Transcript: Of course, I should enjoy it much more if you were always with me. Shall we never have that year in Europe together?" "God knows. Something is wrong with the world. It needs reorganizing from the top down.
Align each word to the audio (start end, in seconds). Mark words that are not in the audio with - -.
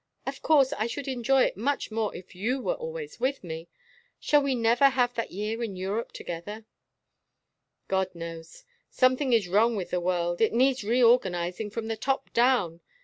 Of 0.25 0.41
course, 0.41 0.73
I 0.73 0.87
should 0.87 1.07
enjoy 1.07 1.43
it 1.43 1.55
much 1.55 1.91
more 1.91 2.15
if 2.15 2.33
you 2.33 2.59
were 2.59 2.73
always 2.73 3.19
with 3.19 3.43
me. 3.43 3.67
Shall 4.19 4.41
we 4.41 4.55
never 4.55 4.89
have 4.89 5.13
that 5.13 5.29
year 5.29 5.61
in 5.61 5.75
Europe 5.75 6.11
together?" 6.11 6.65
"God 7.87 8.15
knows. 8.15 8.63
Something 8.89 9.31
is 9.31 9.47
wrong 9.47 9.75
with 9.75 9.91
the 9.91 9.99
world. 10.01 10.41
It 10.41 10.53
needs 10.53 10.83
reorganizing 10.83 11.69
from 11.69 11.85
the 11.87 11.97
top 11.97 12.33
down. 12.33 12.81